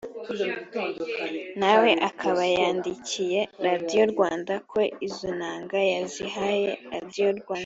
[1.59, 7.59] nawe akaba yandikiye radiyo Rwanda ko izo nanga yazihaye Radiyo Rwanda